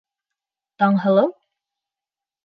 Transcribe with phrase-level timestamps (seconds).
[0.83, 1.29] Таңһылыу?